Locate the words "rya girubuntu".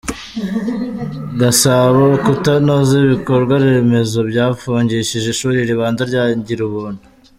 6.11-7.03